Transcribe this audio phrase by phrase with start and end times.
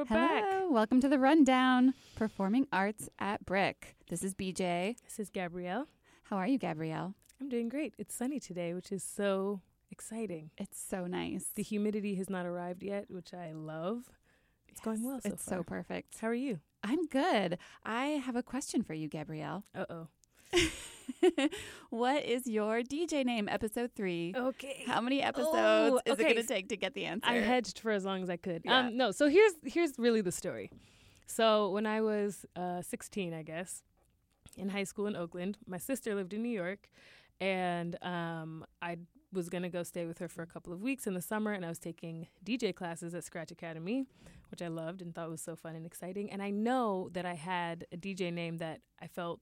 [0.00, 0.70] we're Hello, back.
[0.70, 3.96] welcome to the Rundown Performing Arts at BRIC.
[4.08, 4.96] This is BJ.
[5.04, 5.88] This is Gabrielle.
[6.22, 7.12] How are you, Gabrielle?
[7.38, 7.92] I'm doing great.
[7.98, 9.60] It's sunny today, which is so
[9.90, 10.52] exciting.
[10.56, 11.50] It's so nice.
[11.54, 14.04] The humidity has not arrived yet, which I love.
[14.70, 15.58] It's going well so it's far.
[15.58, 16.18] so perfect.
[16.18, 16.60] How are you?
[16.82, 17.58] I'm good.
[17.84, 19.64] I have a question for you, Gabrielle.
[19.74, 20.08] Uh oh.
[21.90, 23.48] what is your DJ name?
[23.48, 24.32] Episode three.
[24.36, 24.84] Okay.
[24.86, 27.26] How many episodes Oh, is it going to take to get the answer?
[27.28, 28.62] I hedged for as long as I could.
[28.64, 28.78] Yeah.
[28.78, 30.70] Um, no, so here's here's really the story.
[31.26, 33.82] So when I was uh, 16, I guess,
[34.56, 36.88] in high school in Oakland, my sister lived in New York,
[37.40, 38.96] and um, I
[39.32, 41.64] was gonna go stay with her for a couple of weeks in the summer, and
[41.64, 44.06] I was taking DJ classes at Scratch Academy,
[44.50, 46.32] which I loved and thought was so fun and exciting.
[46.32, 49.40] And I know that I had a DJ name that I felt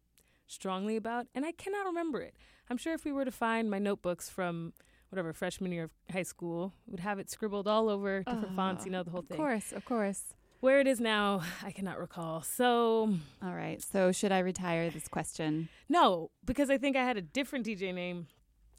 [0.49, 2.35] strongly about, and I cannot remember it.
[2.69, 4.73] I'm sure if we were to find my notebooks from
[5.11, 8.85] whatever freshman year of high school, would have it scribbled all over different ah, fonts,
[8.85, 9.37] you know, the whole Of thing.
[9.37, 10.23] Of course, of course.
[10.61, 12.43] Where it is now, I cannot recall.
[12.43, 13.81] So, All right.
[13.81, 15.69] So, should I retire this question?
[15.89, 18.27] no, because I think I had a different DJ name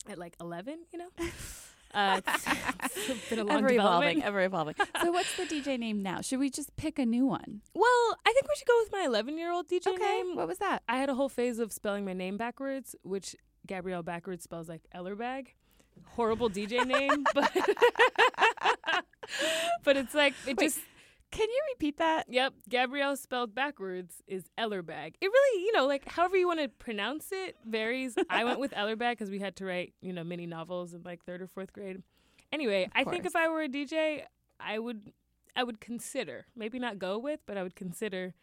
[0.08, 1.08] at like 11, you know?
[1.94, 2.46] Uh, it's,
[3.10, 4.76] it's been a long ever evolving, ever evolving.
[5.02, 6.22] so, what's the DJ name now?
[6.22, 7.62] Should we just pick a new one?
[7.74, 9.98] Well, I think we should go with my 11 year old DJ Okay.
[9.98, 10.36] name.
[10.36, 10.84] What was that?
[10.88, 14.82] I had a whole phase of spelling my name backwards, which Gabrielle backwards spells like
[14.96, 15.48] Ellerbag.
[16.06, 17.52] Horrible DJ name, but
[19.84, 20.66] but it's like it Wait.
[20.68, 20.80] just
[21.32, 22.26] Can you repeat that?
[22.28, 25.14] Yep, Gabrielle spelled backwards is Ellerbag.
[25.22, 28.16] It really, you know, like however you want to pronounce it varies.
[28.30, 31.24] I went with Ellerbag because we had to write, you know, mini novels in like
[31.24, 32.02] third or fourth grade.
[32.52, 33.36] Anyway, I think if.
[33.36, 34.24] I were a DJ,
[34.60, 35.12] I would,
[35.56, 38.34] I would consider maybe not go with, but I would consider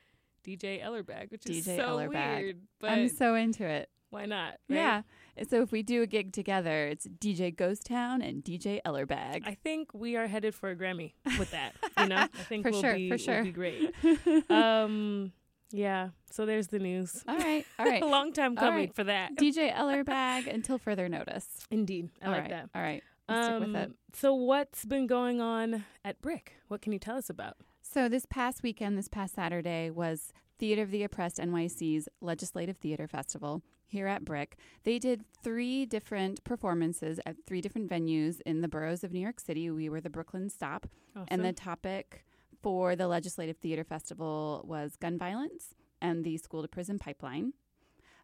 [0.47, 2.41] DJ Ellerbag, which is DJ so Ellerbag.
[2.41, 2.61] weird.
[2.79, 3.89] But I'm so into it.
[4.11, 4.55] Why not?
[4.69, 4.77] right?
[4.77, 5.03] Yeah.
[5.37, 9.43] And So if we do a gig together, it's DJ Ghost Town and DJ Ellerbag.
[9.47, 11.75] I think we are headed for a Grammy with that.
[11.99, 13.45] You know, I think For we'll sure, be for we'll sure.
[13.45, 13.93] be great.
[14.51, 15.33] um,
[15.73, 16.11] yeah.
[16.31, 17.23] So there's the news.
[17.27, 17.67] all right.
[17.79, 18.03] All right.
[18.03, 18.95] a long time coming right.
[18.95, 19.37] for that.
[19.37, 21.47] DJ Ellerbag until further notice.
[21.71, 22.71] Indeed, I All like right, that.
[22.75, 23.03] All right.
[23.29, 23.87] We'll stick with it.
[23.89, 26.53] Um, So, what's been going on at BRIC?
[26.69, 27.57] What can you tell us about?
[27.83, 33.07] So this past weekend, this past Saturday, was Theater of the Oppressed NYC's Legislative Theater
[33.07, 34.57] Festival here at BRIC.
[34.85, 39.39] They did three different performances at three different venues in the boroughs of New York
[39.41, 39.71] City.
[39.71, 40.87] We were the Brooklyn stop.
[41.29, 42.25] And the topic
[42.63, 47.53] for the Legislative Theater Festival was gun violence and the school to prison pipeline.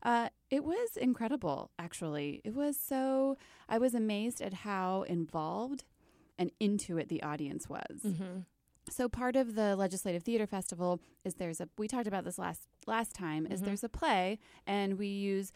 [0.02, 2.40] Uh, it was incredible, actually.
[2.44, 3.36] It was so,
[3.68, 5.84] I was amazed at how involved
[6.38, 8.02] and into it the audience was.
[8.02, 8.38] hmm
[8.90, 12.62] So part of the Legislative Theater Festival is there's a we talked about this last
[12.86, 13.64] last time is Mhm.
[13.66, 15.52] there's a play and we use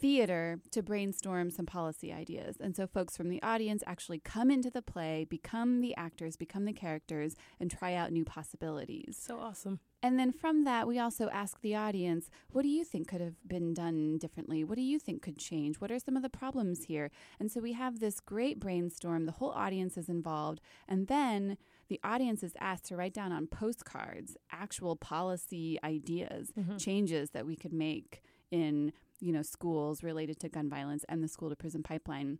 [0.00, 2.58] theater to brainstorm some policy ideas.
[2.60, 6.66] And so folks from the audience actually come into the play, become the actors, become
[6.66, 9.16] the characters and try out new possibilities.
[9.18, 9.80] so awesome.
[10.02, 13.48] And then from that, we also ask the audience, what do you think could have
[13.48, 14.62] been done differently?
[14.62, 15.80] What do you think could change?
[15.80, 17.10] What are some of the problems here?
[17.40, 19.24] And so we have this great brainstorm.
[19.24, 20.60] The whole audience is involved.
[20.86, 21.56] And then
[21.88, 26.78] the audience is asked to write down on postcards actual policy ideas, Mhm.
[26.82, 31.28] changes that we could make in, you know, schools related to gun violence and the
[31.28, 32.38] school to prison pipeline.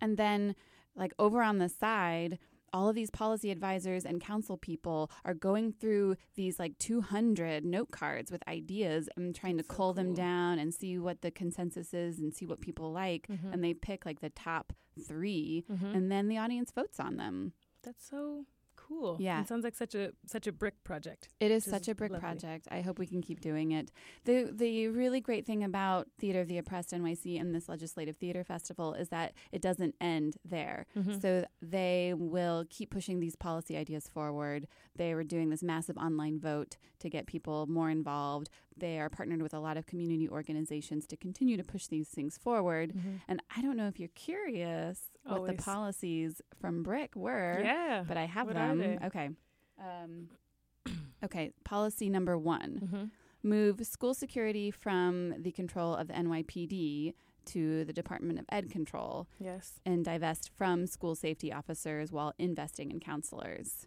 [0.00, 0.54] And then
[0.94, 2.38] like over on the side,
[2.72, 7.90] all of these policy advisors and council people are going through these like 200 note
[7.92, 11.94] cards with ideas and trying to so cull them down and see what the consensus
[11.94, 13.28] is and see what people like.
[13.28, 13.52] Mhm.
[13.52, 14.72] And they pick like the top
[15.06, 15.94] 3 Mhm.
[15.94, 17.52] and then the audience votes on them.
[17.82, 18.46] That's so
[18.86, 19.16] cool.
[19.20, 19.40] Yeah.
[19.40, 21.28] it sounds like such a such a BRIC project.
[21.40, 22.20] It is such is a BRIC lovely.
[22.20, 22.68] project.
[22.70, 23.90] I hope we can keep doing it.
[24.24, 28.44] The the really great thing about Theater of the Oppressed NYC and this Legislative Theater
[28.44, 30.86] Festival is that it doesn't end there.
[30.96, 31.20] Mhm.
[31.22, 34.66] So they will keep pushing these policy ideas forward.
[34.96, 38.50] They were doing this massive online vote to get people more involved.
[38.76, 42.36] They are partnered with a lot of community organizations to continue to push these things
[42.36, 42.92] forward.
[42.92, 43.20] Mhm.
[43.28, 48.04] And I don't know if you're curious what the policies from BRIC were Yeah.
[48.06, 48.98] but I have What them.
[49.04, 49.30] Okay.
[49.78, 50.28] Um,
[51.24, 51.52] okay.
[51.64, 53.10] Policy number one Mhm.
[53.42, 57.14] move school security from the control of the NYPD
[57.46, 59.78] to the Department of Ed control Yes.
[59.84, 63.86] and divest from school safety officers while investing in counselors.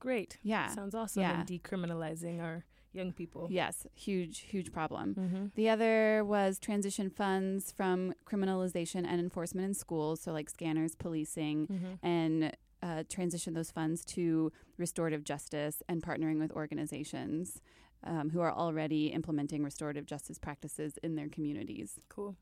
[0.00, 0.38] Great.
[0.42, 0.68] Yeah.
[0.68, 1.20] Sounds awesome.
[1.22, 1.40] Yeah.
[1.40, 2.64] And decriminalizing our
[2.94, 3.48] young people.
[3.50, 3.86] Yes.
[3.94, 5.14] Huge, huge problem.
[5.14, 5.44] Mm-hmm.
[5.54, 11.66] The other was transition funds from criminalization and enforcement in schools, so like scanners, policing,
[11.66, 12.06] Mm-hmm.
[12.06, 17.62] and uh, transition those funds to restorative justice and partnering with organizations
[18.04, 21.98] um, who are already implementing restorative justice practices in their communities.
[22.10, 22.36] Cool.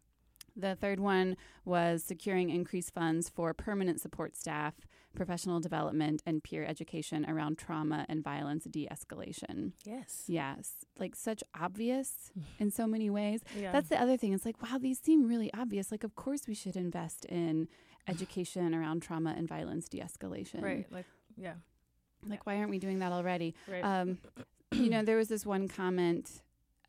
[0.57, 4.75] The third one was securing increased funds for permanent support staff,
[5.15, 9.73] professional development, and peer education around trauma and violence de escalation.
[9.85, 10.25] Yes.
[10.27, 13.41] Yes, like such obvious in so many ways.
[13.57, 13.73] Yeah.
[13.73, 14.33] That's the other thing.
[14.33, 15.91] It's like, wow, these seem really obvious.
[15.91, 17.69] Like, of course, we should invest in
[18.09, 20.63] education around trauma and violence de escalation.
[20.63, 20.87] right.
[20.91, 21.07] Like,
[21.37, 21.55] yeah.
[22.27, 23.55] Like, why aren't we doing that already?
[23.67, 23.83] Right.
[23.83, 24.19] Um,
[24.73, 26.42] you know, there was this one comment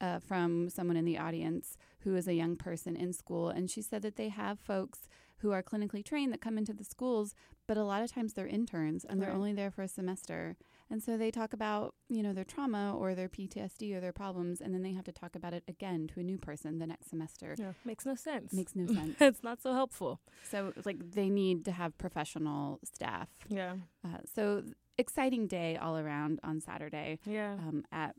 [0.05, 1.65] uh, from someone in the audience
[2.03, 4.99] who is a young person in school, and she said that they have folks
[5.41, 7.33] who are clinically trained that come into the schools,
[7.67, 9.35] but a lot of times they're interns and they're Right.
[9.41, 10.55] only there for a semester.
[10.89, 14.61] And so they talk about, you know, their trauma or their PTSD or their problems,
[14.61, 17.09] and then they have to talk about it again to a new person the next
[17.09, 17.49] semester.
[17.57, 17.73] yeah.
[17.91, 18.53] Makes no sense.
[18.53, 19.15] Makes no sense.
[19.19, 20.19] it's not so helpful.
[20.51, 23.29] So, like, they need to have professional staff.
[23.49, 23.73] Yeah.
[24.05, 24.63] Uh, so,
[24.97, 27.53] exciting day all around on Saturday Yeah.
[27.53, 28.15] um, at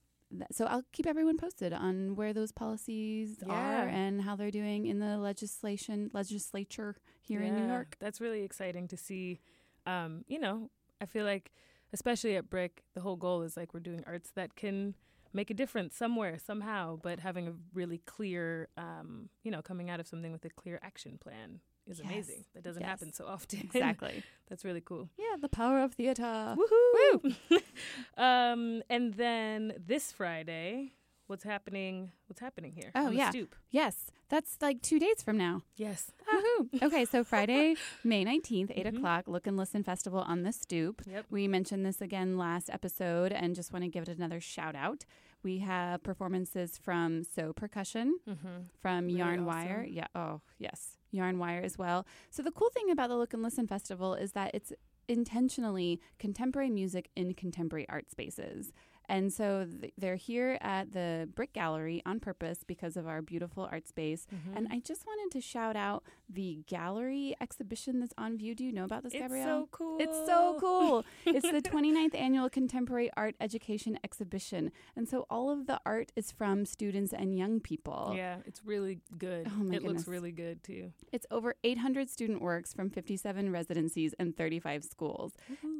[0.51, 4.99] so I'll keep everyone posted on where those policies are and how they're doing in
[4.99, 7.97] the legislation legislature here in New York.
[8.01, 9.41] That's really exciting to see.
[9.87, 10.71] Um, you know,
[11.01, 11.53] I feel like,
[11.93, 14.95] especially at BRIC, the whole goal is like we're doing arts that can
[15.33, 20.01] make a difference somewhere, somehow, but having a really clear, um, you know, coming out
[20.01, 22.45] of something with a clear action plan is Yes, amazing.
[22.55, 22.89] That doesn't yes.
[22.91, 23.61] happen so often.
[23.75, 24.23] Exactly.
[24.49, 25.09] that's really cool.
[25.19, 26.57] yeah, the power of theater.
[26.57, 27.35] Woohoo!
[28.17, 30.93] um, and then this Friday,
[31.27, 32.11] what's happening?
[32.27, 32.91] What's happening here?
[32.95, 33.31] Oh, yeah.
[33.31, 33.55] stoop.
[33.71, 35.63] Yes, that's like two days from now.
[35.77, 36.11] Yes.
[36.33, 36.83] Woohoo!
[36.83, 38.97] Okay, so Friday, May 19th, 8 Mhm.
[38.99, 41.03] o'clock, Look and Listen Festival on the Stoop.
[41.07, 41.27] Yep.
[41.31, 45.05] We mentioned this again last episode and just want to give it another shout out.
[45.43, 48.49] We have performances from So Percussion, Mm-hmm.
[48.81, 49.47] from Really Yarn awesome.
[49.47, 49.87] Wire.
[49.89, 50.07] Yeah.
[50.15, 50.97] Oh, yes.
[51.15, 52.07] Yarn Wire as well.
[52.31, 54.73] So the cool thing about the Look and Listen Festival is that it's
[55.09, 58.73] intentionally contemporary music in contemporary art spaces.
[59.09, 63.69] And so th- they're here at the BRIC Gallery on purpose because of our beautiful
[63.71, 64.27] art space.
[64.35, 64.57] Mm-hmm.
[64.57, 68.55] And I just wanted to shout out the gallery exhibition that's on view.
[68.55, 69.43] Do you know about this, Gabrielle?
[69.45, 69.99] it's so cool.
[70.01, 71.05] It's so cool.
[71.27, 74.71] it's the 29th annual Contemporary Art Education Exhibition.
[74.97, 78.15] And so all of the art is from students and young people.
[78.17, 79.49] Yeah, it's really good.
[79.51, 80.93] Oh, my it looks really good too.
[81.13, 85.33] It's over 800 student works from 57 residencies and 35 schools.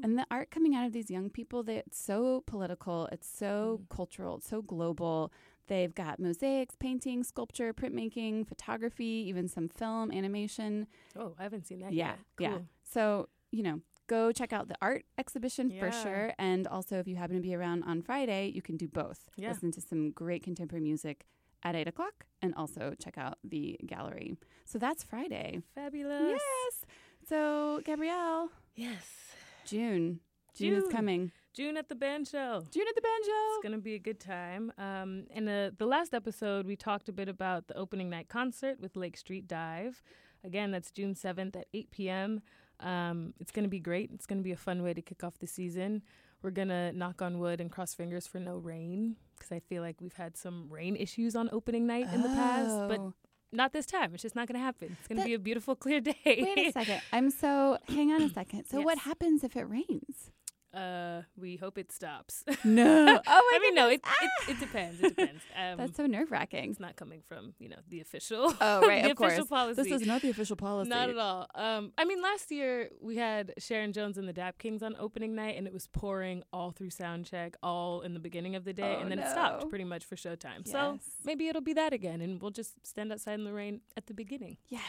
[0.03, 3.81] And the art coming out of these young people, they, it's so political, it's so
[3.83, 3.89] Mm.
[3.89, 5.33] cultural, it's so global.
[5.67, 10.87] They've got mosaics, painting, sculpture, printmaking, photography, even some film, animation.
[11.17, 12.51] Oh, I haven't seen that Yeah, yet.
[12.51, 12.59] yeah.
[12.83, 16.35] So, you know, go check out the art exhibition for sure.
[16.39, 19.31] And also, if you happen to be around on Friday, you can do both.
[19.37, 19.49] Yeah.
[19.53, 21.25] Listen to some great contemporary music
[21.63, 24.37] at 8 o'clock and also check out the gallery.
[24.67, 25.63] So that's Friday.
[25.75, 26.39] Fabulous.
[26.43, 26.85] Yes.
[27.27, 29.35] So, Gabrielle, Yes.
[29.65, 30.21] June.
[30.53, 31.33] June, is coming.
[31.55, 32.65] June at the Banjo.
[32.71, 33.33] June at the banjo.
[33.55, 34.73] It's gonna be a good time.
[34.77, 38.81] Um, in the the last episode, we talked a bit about the opening night concert
[38.81, 40.03] with Lake Street Dive.
[40.43, 42.43] Again, that's June seventh at eight p.m.
[42.81, 44.11] Um, it's gonna be great.
[44.13, 46.03] It's gonna be a fun way to kick off the season.
[46.43, 50.01] We're gonna knock on wood and cross fingers for no rain because I feel like
[50.01, 53.15] we've had some rain issues on opening night in the past, but Oh.
[53.53, 54.13] not this time.
[54.13, 54.97] It's just not gonna happen.
[54.99, 56.15] It's gonna be a beautiful, clear day.
[56.27, 57.01] Wait a second.
[57.13, 58.65] I'm so, hang on a second.
[58.67, 60.33] So, what happens if it rains?
[60.75, 62.45] Uh, we hope it stops.
[62.65, 63.21] No.
[63.27, 65.01] Oh, I mean, no, it, it it depends.
[65.01, 65.43] It depends.
[65.57, 66.71] Um, That's so nerve wracking.
[66.71, 68.53] it's not coming from you know the official.
[68.61, 69.49] Oh, right, the of official course.
[69.49, 69.83] policy.
[69.83, 70.89] This is not the official policy.
[70.91, 71.47] Not at all.
[71.55, 75.35] Um, I mean, last year we had Sharon Jones and the Dap Kings on opening
[75.35, 78.73] night, and it was pouring all through sound check, all in the beginning of the
[78.73, 80.67] day, Oh, and then it stopped pretty much for showtime.
[80.67, 84.07] So maybe it'll be that again, and we'll just stand outside in the rain at
[84.07, 84.57] the beginning.
[84.69, 84.83] Yes.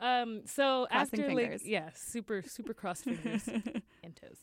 [0.00, 1.64] Um, so Crossing after like fingers.
[1.66, 4.38] yeah, super super cross fingers and toes.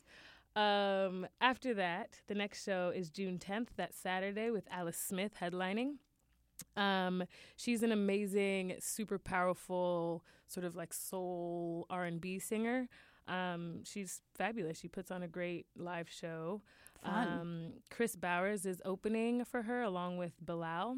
[0.60, 5.94] Um, after that, the next show is June 10th, that Saturday, with Alice Smith headlining.
[6.76, 7.24] Um,
[7.56, 12.90] she's an amazing, super powerful, sort of like soul R and B singer.
[13.30, 14.78] Um, she's fabulous.
[14.78, 16.62] She puts on a great live show.
[17.06, 17.28] Fun.
[17.28, 20.98] Um, Chris Bowers is opening for her along with Bilal.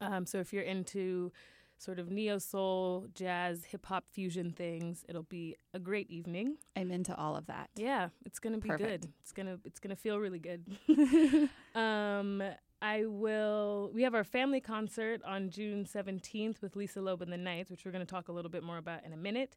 [0.00, 1.32] Um, so if you're into
[1.80, 6.56] sort of neo soul, jazz, hip hop fusion things, it'll be a great evening.
[6.76, 7.70] I'm into all of that.
[7.74, 9.02] Yeah, it's gonna be Perfect.
[9.02, 9.12] good.
[9.22, 10.64] It's gonna it's gonna feel really good.
[11.74, 12.42] um,
[12.82, 13.90] I will.
[13.94, 17.84] We have our family concert on June seventeenth with Lisa Loeb and the Knights, which
[17.84, 19.56] we're gonna talk a little bit more about in a minute.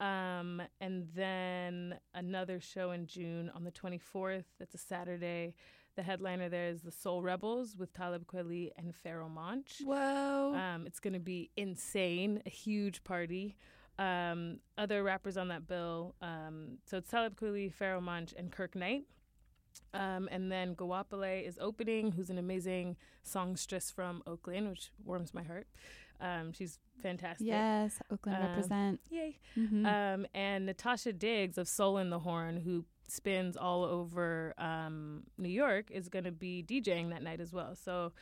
[0.00, 4.46] Um, and then another show in June on the twenty fourth.
[4.58, 5.54] That's a Saturday.
[5.96, 9.80] The headliner there is the Soul Rebels with Talib Kweli and Pharoahe Monch.
[9.84, 10.54] Whoa.
[10.54, 13.56] Um, it's going to be insane, a huge party.
[13.96, 16.16] Um, other rappers on that bill.
[16.20, 19.04] Um, so it's Talib Kweli, Pharoahe Monch, and Kirk Knight.
[19.92, 25.42] Um, and then Gawapale is opening, who's an amazing songstress from Oakland, which warms my
[25.44, 25.68] heart.
[26.20, 27.46] Um, she's fantastic.
[27.46, 29.00] Yes, Oakland Um, represent.
[29.10, 29.38] Yay.
[29.56, 29.84] Mhm.
[29.86, 32.84] Um, and Natasha Diggs of Soul in the Horn, who
[33.14, 37.74] spins all over um, New York, is going to be DJing that night as well.
[37.74, 38.12] So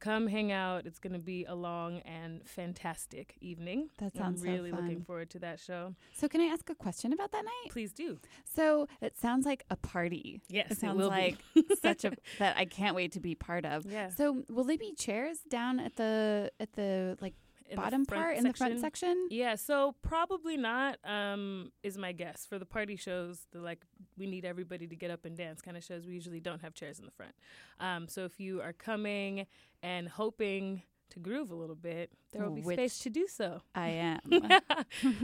[0.00, 0.86] come hang out.
[0.86, 3.90] It's going to be a long and fantastic evening.
[3.98, 4.84] that I'm sounds really so fun.
[4.86, 5.94] looking forward to that show.
[6.14, 7.70] so, can I ask a question about that night?
[7.70, 8.18] Please do.
[8.44, 10.40] So, it sounds like a party.
[10.48, 11.36] Yes, It sounds will like
[11.82, 13.84] such a that I can't wait to be part of.
[13.84, 14.08] yeah.
[14.08, 17.34] So, will there be chairs down at the at the like
[17.76, 18.80] bottom part in the front section.
[18.80, 19.26] section?
[19.30, 20.98] Yeah, so probably not.
[21.04, 23.46] Um, is my guess for the party shows.
[23.52, 23.80] The like
[24.18, 26.06] we need everybody to get up and dance kind of shows.
[26.06, 27.32] We usually don't have chairs in the front.
[27.78, 29.46] Um, so if you are coming
[29.82, 33.60] and hoping to groove a little bit, there will be Which space to do so.
[33.74, 34.20] I am.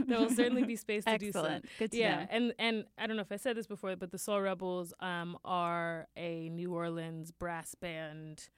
[0.05, 1.39] there will certainly be space to do so.
[1.39, 1.65] Excellent.
[1.79, 2.27] Good to Yeah, know.
[2.29, 5.37] and and I don't know if I said this before, but the Soul Rebels um,
[5.45, 8.49] are a New Orleans brass band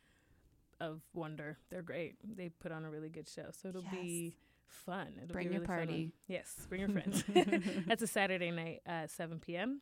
[0.80, 1.58] of wonder.
[1.70, 2.16] They're great.
[2.24, 5.08] They put on a really good show, so it'll be fun.
[5.22, 6.14] It'll Bring be a your really fun party.
[6.28, 7.24] Yes, bring your friends.
[7.88, 9.82] That's a Saturday night at 7 p.m.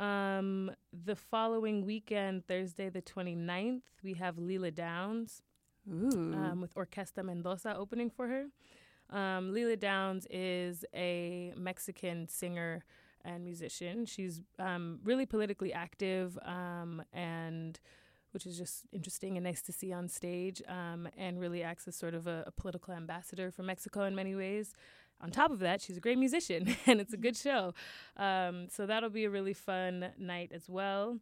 [0.00, 5.42] Um, the following weekend, Thursday the 29th, we have Lila Downs
[5.90, 6.34] Ooh.
[6.34, 8.46] um, with Orquesta Mendoza opening for her.
[9.16, 12.84] Um, Lila Downs is a Mexican singer
[13.24, 14.06] and musician.
[14.06, 17.78] She's um, really politically active um, and
[18.32, 21.96] which is just interesting and nice to see on stage um, and really acts as
[21.96, 24.74] sort of a, a political ambassador for Mexico in many ways.
[25.20, 27.74] On top of that, she's a great musician and it's a good show.
[28.16, 31.18] Um, so that'll be a really fun night as well.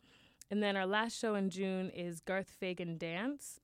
[0.51, 3.61] And then our last show in June is Garth Fagan Dance.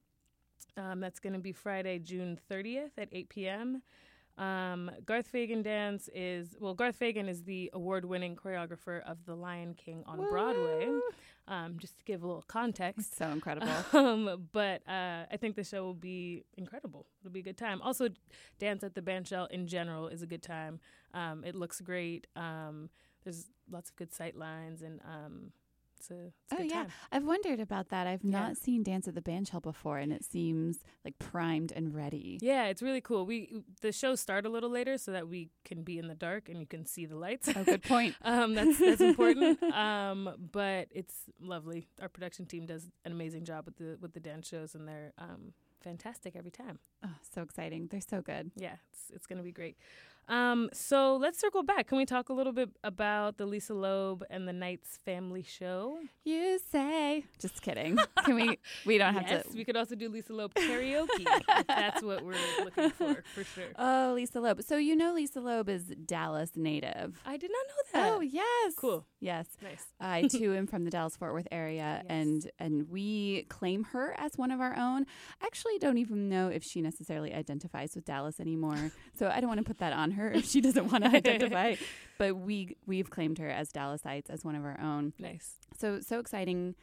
[0.76, 3.82] Um, that's going to be Friday, June 30th at 8 p.m.
[4.38, 9.35] Um, Garth Fagan Dance is, well, Garth Fagan is the award winning choreographer of The
[9.35, 10.88] Lion King on Broadway,
[11.49, 13.16] um, just to give a little context.
[13.16, 13.69] so incredible.
[13.93, 17.07] Um, but uh, I think the show will be incredible.
[17.23, 17.81] It'll be a good time.
[17.81, 18.09] Also,
[18.59, 20.81] dance at the Bandshell in general is a good time.
[21.14, 22.26] Um, it looks great.
[22.37, 22.90] Um,
[23.25, 25.52] there's lots of good sight lines, and um,
[26.10, 26.82] it's a, it's Oh, yeah.
[26.84, 26.92] time.
[27.12, 28.06] I've wondered about that.
[28.06, 28.30] I've Yeah.
[28.30, 32.38] not seen Dance at the Bandshell before, and it seems like primed and ready.
[32.40, 33.26] Yeah, it's really cool.
[33.26, 36.48] We the shows start a little later so that we can be in the dark
[36.48, 37.48] and you can see the lights.
[37.54, 38.14] Oh, good point.
[38.22, 39.62] um, that's that's important.
[39.62, 41.88] Um, but it's lovely.
[42.00, 45.12] Our production team does an amazing job with the with the dance shows, and they're
[45.18, 46.78] um, fantastic every time.
[47.04, 47.88] Oh, so exciting.
[47.90, 48.50] They're so good.
[48.56, 49.76] Yeah, it's it's gonna be great.
[50.28, 51.87] Um, so let's circle back.
[51.88, 55.99] Can we talk a little bit about the Lisa Loeb and the Knights family show?
[56.25, 57.25] You say.
[57.40, 57.99] Just kidding.
[58.25, 58.59] Can we?
[58.85, 59.56] We don't have yes, to.
[59.56, 61.09] we could also do Lisa Loeb karaoke.
[61.26, 63.64] if that's what we're looking for, for sure.
[63.78, 64.62] Oh, Lisa Loeb.
[64.62, 67.21] So you know Lisa Loeb is Dallas native.
[67.25, 68.12] I did not know that.
[68.12, 68.75] Oh yes.
[68.76, 69.04] Cool.
[69.21, 69.47] Yes.
[69.62, 69.87] Nice.
[70.00, 72.04] I too am from the Dallas Fort Worth area, Yes.
[72.09, 75.06] and and we claim her as one of our own.
[75.42, 79.49] I actually don't even know if she necessarily identifies with Dallas anymore, so I don't
[79.49, 81.76] want to put that on her if she doesn't want to identify.
[82.18, 85.12] But we we've claimed her as Dallasites as one of our own.
[85.18, 85.58] Nice.
[85.76, 86.75] So so exciting.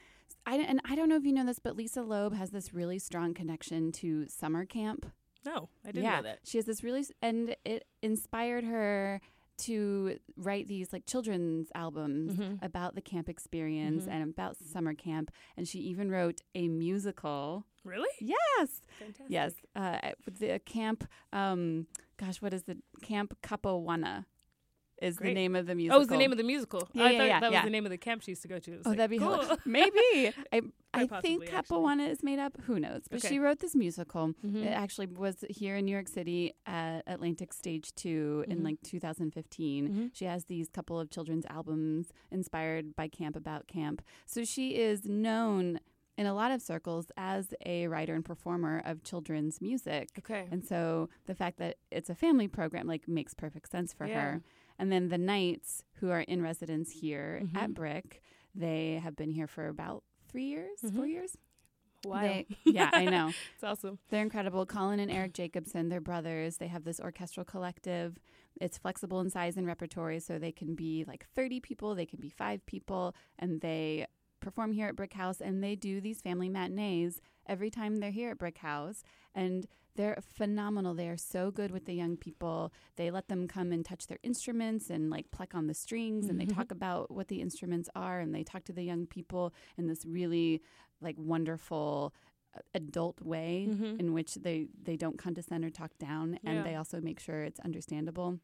[0.45, 2.99] I, and I don't know if you know this, but Lisa Loeb has this really
[2.99, 5.05] strong connection to summer camp.
[5.45, 6.39] No, I didn't yeah, know that.
[6.43, 9.21] she has this really, and it inspired her
[9.59, 12.61] to write these like children's albums Mhm.
[12.63, 14.11] about the camp experience Mhm.
[14.11, 15.31] and about summer camp.
[15.55, 17.65] And she even wrote a musical.
[17.83, 18.09] Really?
[18.19, 19.27] Yes, Fantastic.
[19.29, 21.05] yes, uh, the camp.
[21.31, 24.25] Um, gosh, what is the camp Kippewa?
[25.01, 25.29] Is Great.
[25.29, 25.97] the name of the musical?
[25.99, 26.87] Oh, it's the name of the musical.
[26.93, 27.59] Yeah, I yeah, thought yeah, that yeah.
[27.59, 28.79] was the name of the camp she used to go to.
[28.85, 29.57] Oh, like, that'd be cool.
[29.65, 30.31] maybe.
[30.53, 30.61] I
[30.93, 31.45] I think.
[31.45, 32.55] Kippewa is made up.
[32.67, 33.01] Who knows?
[33.09, 33.29] But Okay.
[33.29, 34.33] she wrote this musical.
[34.45, 34.63] Mhm.
[34.65, 38.63] It actually was here in New York City at Atlantic Stage 2 in Mhm.
[38.63, 39.89] like 2015.
[39.89, 40.09] Mhm.
[40.13, 44.01] She has these couple of children's albums inspired by camp about camp.
[44.25, 45.79] So she is known
[46.15, 50.09] in a lot of circles as a writer and performer of children's music.
[50.19, 50.47] Okay.
[50.51, 54.21] And so the fact that it's a family program like makes perfect sense for Yeah.
[54.21, 54.43] her.
[54.79, 57.55] And then the Knights who are in residence here Mhm.
[57.57, 58.21] at BRIC,
[58.55, 61.09] they have been here for about 3 years, 4 Mhm.
[61.09, 61.37] years.
[62.05, 62.21] Wow.
[62.21, 63.29] They, yeah, I know.
[63.55, 63.97] it's awesome.
[64.09, 64.65] They're incredible.
[64.65, 66.57] Colin and Eric Jacobsen, they're brothers.
[66.57, 68.19] They have this orchestral collective.
[68.59, 72.19] It's flexible in size and repertory, so they can be like 30 people, they can
[72.19, 74.05] be five people, and they
[74.41, 78.31] perform here at BRIC House and they do these family matinees every time they're here
[78.31, 79.03] at BRIC House.
[79.35, 80.95] And they're phenomenal.
[80.95, 82.73] They are so good with the young people.
[82.95, 86.39] They let them come and touch their instruments and like pluck on the strings and
[86.41, 89.85] they talk about what the instruments are and they talk to the young people in
[89.87, 90.63] this really
[90.99, 92.11] like wonderful
[92.55, 93.99] uh, adult way Mhm.
[93.99, 96.63] in which they they don't condescend or talk down and Yeah.
[96.63, 98.39] they also make sure it's understandable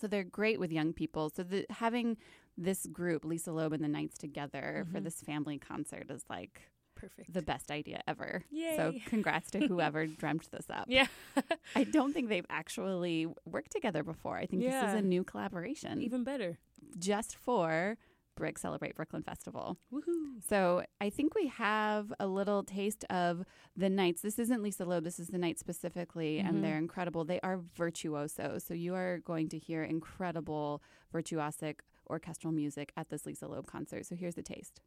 [0.00, 2.16] so they're great with young people so the, having
[2.56, 5.04] this group lisa loeb and the knights together for Mhm.
[5.04, 6.62] this family concert is like
[7.00, 7.32] Perfect.
[7.32, 8.44] the best idea ever.
[8.50, 8.76] Yay.
[8.76, 10.86] So congrats to whoever dreamt this up.
[10.88, 11.06] yeah.
[11.74, 14.36] I don't think they've actually worked together before.
[14.36, 14.88] I think this Yeah.
[14.90, 16.58] is a new collaboration Even better.
[16.98, 17.96] just for
[18.36, 19.76] BRIC Celebrate Brooklyn Festival.
[19.92, 20.40] Woohoo.
[20.48, 23.44] So I think we have a little taste of
[23.76, 24.22] the Knights.
[24.22, 26.48] This isn't Lisa Loeb, this is the Knights specifically, Mhm.
[26.48, 27.24] and they're incredible.
[27.24, 28.58] They are virtuoso.
[28.58, 34.06] So you are going to hear incredible virtuosic orchestral music at this Lisa Loeb concert.
[34.06, 34.80] So here's the taste.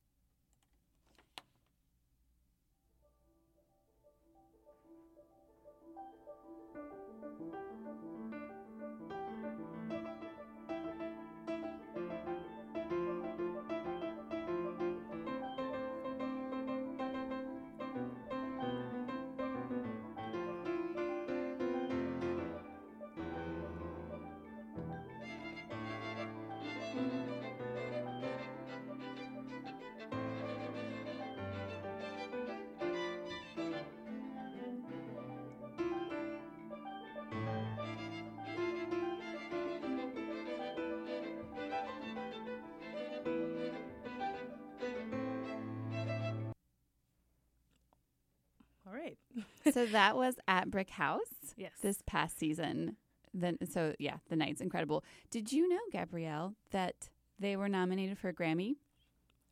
[49.03, 49.17] Right.
[49.73, 51.21] so that was at BRIC House
[51.57, 51.71] Yes.
[51.81, 52.95] this past season.
[53.33, 55.03] Then so yeah, the night's incredible.
[55.31, 58.75] Did you know, Gabrielle, that they were nominated for a Grammy?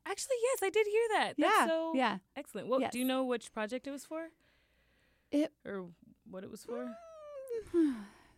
[0.05, 1.33] Actually, yes, I did hear that.
[1.37, 1.67] That's yeah.
[1.67, 2.17] so yeah.
[2.35, 2.67] excellent.
[2.67, 2.91] Well, Yes.
[2.91, 4.29] do you know which project it was for?
[5.31, 5.85] It- or
[6.29, 6.91] what it was for?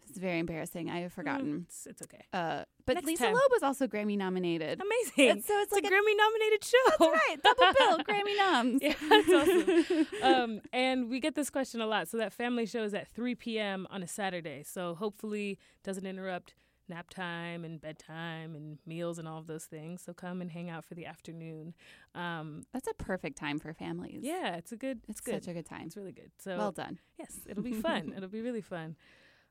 [0.10, 0.89] it's very embarrassing.
[0.89, 1.65] I have Mm, forgotten.
[1.67, 2.24] It's, it's okay.
[2.34, 3.33] Uh, but Next Lisa time.
[3.33, 4.81] Loeb was also Grammy nominated.
[4.81, 5.37] Amazing.
[5.37, 6.77] It's- so it's, It's like a a, Grammy nominated show.
[6.89, 8.81] that's right, double bill, Grammy noms.
[8.81, 10.07] Yeah, that's awesome.
[10.23, 12.07] um, and we get this question a lot.
[12.07, 13.87] So that family show is at 3 p.m.
[13.89, 14.63] on a Saturday.
[14.63, 16.55] So hopefully doesn't interrupt
[16.89, 20.01] nap time and bedtime and meals and all of those things.
[20.01, 21.73] So come and hang out for the afternoon.
[22.13, 24.19] Um, That's a perfect time for families.
[24.23, 24.99] yeah, it's a good.
[25.07, 25.35] It's, it's good.
[25.43, 25.83] such a good time.
[25.85, 26.31] it's really good.
[26.39, 26.99] So well done.
[27.17, 28.13] Yes, it'll be fun.
[28.17, 28.97] it'll be really fun.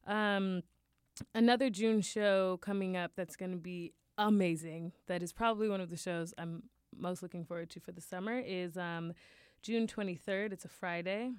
[0.07, 0.63] Um,
[1.35, 4.93] another June show coming up that's going to be amazing.
[5.07, 6.65] That is probably one of the shows I'm
[6.97, 8.39] most looking forward to for the summer.
[8.39, 9.13] Is um,
[9.63, 10.53] June 23rd.
[10.53, 11.31] It's a Friday.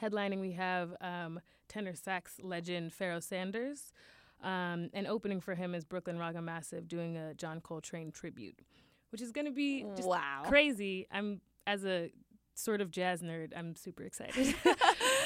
[0.00, 3.92] Headlining, we have um, tenor sax legend Pharoah Sanders.
[4.42, 8.58] Um, and opening for him is Brooklyn Raga Massive doing a John Coltrane tribute,
[9.10, 10.42] which is going to be just wow.
[10.44, 11.06] crazy.
[11.12, 12.10] I'm as a
[12.54, 13.52] sort of jazz nerd.
[13.56, 14.54] I'm super excited.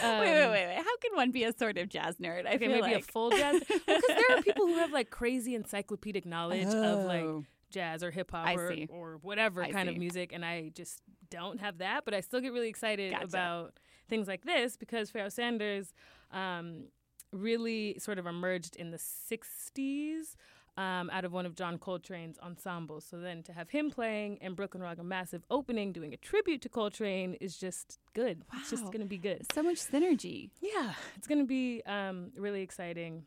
[0.03, 0.77] wait, wait, Um, wait, wait.
[0.77, 2.47] How can one be a sort of jazz nerd?
[2.47, 3.63] I okay, feel maybe like a full jazz.
[3.69, 7.45] Because there are people who have like crazy encyclopedic knowledge of like Oh.
[7.71, 9.95] jazz or hip hop or, or whatever I kind see.
[9.95, 12.05] of music, and I just don't have that.
[12.05, 13.25] But I still get really excited Gotcha.
[13.27, 15.93] about things like this because Pharoah Sanders
[16.33, 16.85] um,
[17.33, 20.37] really sort of emerged in the '60s.
[20.79, 23.07] Um, out of one of John Coltrane's ensembles.
[23.11, 26.69] So then to have him playing and Brooklyn Raga Massive opening, doing a tribute to
[26.69, 28.43] Coltrane is just good.
[28.53, 28.59] Wow.
[28.61, 29.47] It's just going to be good.
[29.55, 30.51] so much synergy.
[30.61, 33.25] Yeah, it's going to be um, really exciting.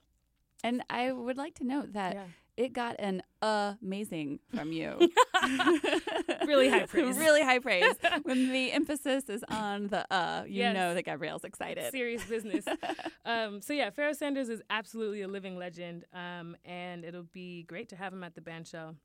[0.63, 2.25] And I would like to note that Yeah.
[2.55, 5.09] it got an amazing from you.
[6.45, 7.17] Really high praise.
[7.17, 7.93] really high praise.
[8.23, 10.73] When the emphasis is on the uh, you Yes.
[10.73, 11.91] know that Gabrielle's excited.
[11.91, 12.65] serious business.
[13.25, 17.89] um, so yeah, Pharoah Sanders is absolutely a living legend, um, and it'll be great
[17.89, 18.95] to have him at the Bandshell.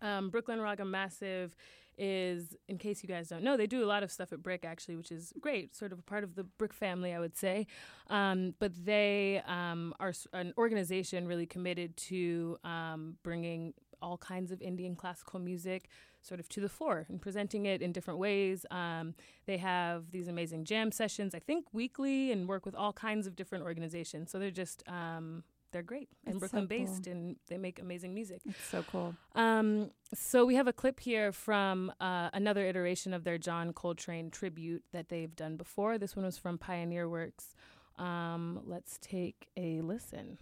[0.00, 1.54] Um, Brooklyn Raga Massive
[1.98, 4.64] is, in case you guys don't know, they do a lot of stuff at BRIC
[4.64, 7.66] actually, which is great, sort of a part of the BRIC family, I would say.
[8.08, 14.60] Um, but they um, are an organization really committed to um, bringing all kinds of
[14.60, 15.88] Indian classical music
[16.20, 18.66] sort of to the fore and presenting it in different ways.
[18.70, 19.14] Um,
[19.46, 23.36] they have these amazing jam sessions, I think weekly, and work with all kinds of
[23.36, 24.30] different organizations.
[24.30, 28.14] So they're just um, they're great and That's so Brooklyn based, and they make amazing
[28.14, 28.40] music.
[28.46, 29.14] It's so cool.
[29.34, 34.30] Um, so we have a clip here from uh, another iteration of their John Coltrane
[34.30, 35.98] tribute that they've done before.
[35.98, 37.54] This one was from Pioneer Works.
[37.98, 40.38] Um, let's take a listen.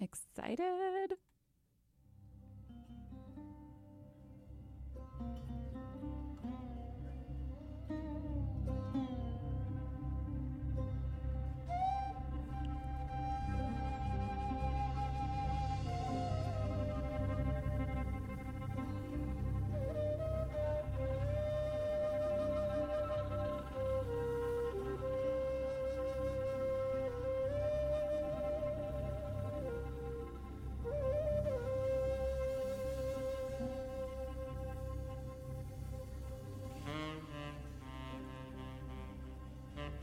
[0.00, 1.14] Excited.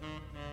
[0.02, 0.47] Mm-hmm.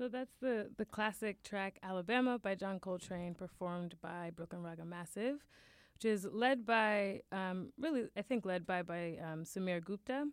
[0.00, 5.44] So that's the the classic track Alabama by John Coltrane, performed by Brooklyn Raga Massive,
[5.92, 10.24] which is led by um, really I think led by by um, Sameer Gupta,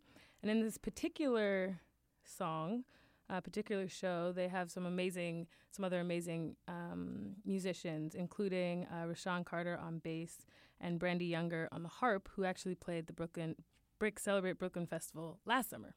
[0.42, 1.82] and in this particular
[2.24, 2.86] song,
[3.30, 9.44] uh, particular show, they have some amazing some other amazing um, musicians, including uh, Rashaan
[9.44, 10.46] Carter on bass
[10.80, 13.58] and Brandee Younger on the harp, who actually played the Brooklyn
[14.00, 15.94] BRIC Celebrate Brooklyn Festival last summer.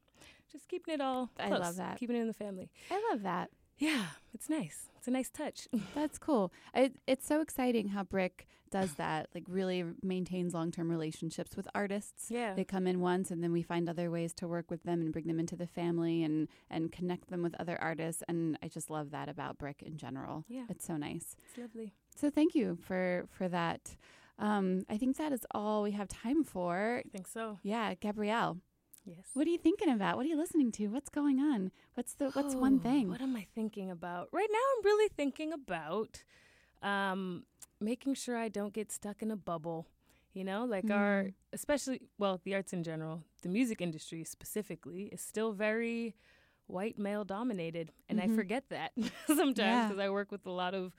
[0.50, 1.98] Just keeping it all I love that.
[1.98, 2.68] keeping it in the family.
[2.90, 3.50] I love that.
[3.80, 4.90] Yeah, it's nice.
[4.98, 5.66] It's a nice touch.
[5.94, 6.52] That's cool.
[6.74, 9.28] It, it's so exciting how BRIC does that.
[9.34, 12.26] Like really maintains long term relationships with artists.
[12.30, 12.52] yeah.
[12.54, 15.10] They come in once, and then we find other ways to work with them and
[15.12, 18.22] bring them into the family and and connect them with other artists.
[18.28, 20.44] And I just love that about BRIC in general.
[20.46, 20.66] Yeah.
[20.68, 21.34] It's so nice.
[21.48, 21.94] It's lovely.
[22.14, 23.96] So thank you for for that.
[24.38, 27.02] Um, I think that is all we have time for.
[27.04, 27.58] I think so.
[27.62, 28.58] Yeah, Gabrielle,
[29.16, 29.26] Yes.
[29.34, 30.16] what are you thinking about?
[30.16, 30.88] What are you listening to?
[30.88, 31.72] What's going on?
[31.94, 33.08] What's the what's one Oh, thing?
[33.10, 34.28] What am I thinking about?
[34.32, 36.22] Right now, I'm really thinking about
[36.82, 37.44] um,
[37.80, 39.86] making sure I don't get stuck in a bubble.
[40.32, 41.34] You know, like our, Mm.
[41.52, 46.14] especially, well, the arts in general, the music industry specifically, is still very
[46.68, 47.90] white male dominated.
[48.08, 48.24] And Mhm.
[48.32, 48.92] I forget that
[49.26, 49.88] sometimes Yeah.
[49.88, 50.92] because I work with a lot of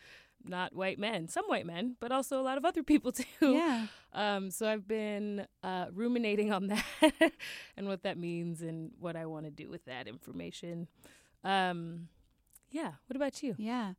[0.46, 3.26] not white men, some white men, but also a lot of other people too.
[3.42, 3.88] Yeah.
[4.14, 6.68] Um, so I've been uh, ruminating on
[7.02, 7.32] that
[7.78, 10.88] and what that means and what I want to do with that information.
[11.44, 12.08] Um,
[12.70, 12.92] yeah.
[13.08, 13.56] What about you?
[13.58, 13.94] Yeah.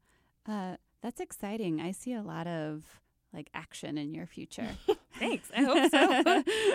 [0.46, 1.81] Uh, that's exciting.
[1.81, 2.85] I see a lot of
[3.33, 4.68] like action in your future.
[5.18, 5.48] Thanks.
[5.57, 5.98] I hope so.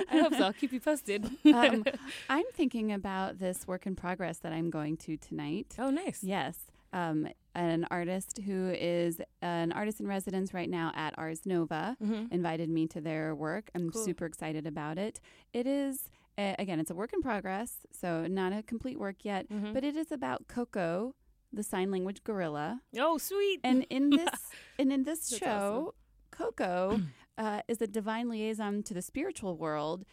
[0.09, 0.43] I hope so.
[0.45, 1.25] I'll keep you posted.
[1.45, 1.83] um,
[2.29, 5.75] I'm thinking about this work in progress that I'm going to tonight.
[5.77, 6.19] oh, nice.
[6.23, 6.57] Yes.
[6.93, 7.27] Um,
[7.57, 12.31] an artist who is an artist in residence right now at Ars Nova Mm-hmm.
[12.31, 13.69] invited me to their work.
[13.75, 14.05] I'm Cool.
[14.05, 15.19] super excited about it.
[15.53, 19.49] It is, uh, again, it's a work in progress, so not a complete work yet,
[19.49, 19.73] Mhm.
[19.73, 21.15] but it is about Koko,
[21.51, 22.81] the sign language gorilla.
[22.97, 23.59] oh, sweet.
[23.63, 25.95] And in this, and in this That's show,
[26.29, 27.01] Koko
[27.39, 30.05] uh, is a divine liaison to the spiritual world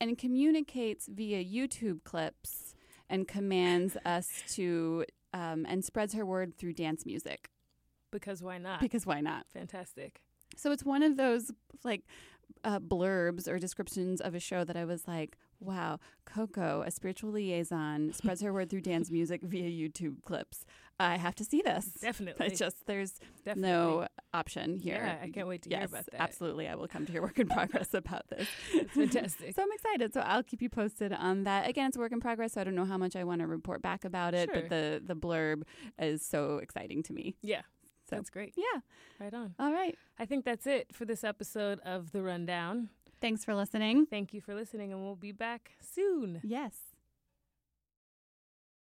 [0.00, 2.74] and communicates via YouTube clips
[3.08, 7.50] and commands us to um, and spreads her word through dance music
[8.10, 8.80] because why not?
[8.80, 9.46] because why not?
[9.52, 10.20] Fantastic.
[10.56, 11.52] So it's one of those
[11.84, 12.02] like
[12.64, 17.30] uh, blurbs or descriptions of a show that I was like, wow, Koko, a spiritual
[17.32, 20.64] liaison, spreads her word through dance music via YouTube clips.
[20.98, 21.86] I have to see this.
[22.00, 22.46] Definitely.
[22.46, 23.12] It's just there's
[23.44, 23.62] Definitely.
[23.70, 24.96] no option here.
[25.02, 26.20] Yeah, I can't wait to yes, hear about that.
[26.20, 26.68] absolutely.
[26.68, 28.46] I will come to your work in progress about this.
[28.74, 29.54] It's fantastic.
[29.56, 30.12] so I'm excited.
[30.12, 31.68] So I'll keep you posted on that.
[31.68, 33.46] Again, it's a work in progress, so I don't know how much I want to
[33.46, 34.60] report back about it, Sure.
[34.60, 35.62] but the the blurb
[35.98, 37.36] is so exciting to me.
[37.42, 37.62] yeah.
[38.08, 38.54] So- That's great.
[38.56, 38.80] Yeah.
[39.20, 39.54] Right on.
[39.60, 39.96] All right.
[40.18, 42.88] I think that's it for this episode of The Rundown.
[43.20, 44.06] Thanks for listening.
[44.06, 46.40] Thank you for listening, and we'll be back soon.
[46.42, 46.89] Yes.